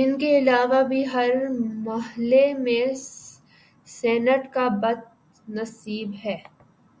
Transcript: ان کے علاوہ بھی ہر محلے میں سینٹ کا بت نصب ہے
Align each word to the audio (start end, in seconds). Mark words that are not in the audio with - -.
ان 0.00 0.16
کے 0.18 0.28
علاوہ 0.38 0.80
بھی 0.82 1.02
ہر 1.06 1.30
محلے 1.84 2.42
میں 2.54 2.86
سینٹ 3.88 4.52
کا 4.54 4.66
بت 4.82 5.04
نصب 5.48 6.14
ہے 6.24 6.36